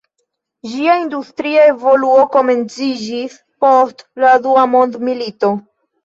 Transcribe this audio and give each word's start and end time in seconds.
Ĝia 0.69 0.93
industria 0.99 1.65
evoluo 1.73 2.23
komenciĝis 2.35 3.35
post 3.65 4.01
la 4.23 4.31
Dua 4.47 4.63
mondmilito. 4.77 5.51